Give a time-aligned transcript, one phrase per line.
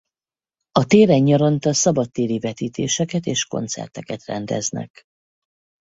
[0.71, 5.03] A téren nyaranta szabadtéri vetítéseket és koncerteket rendeznek.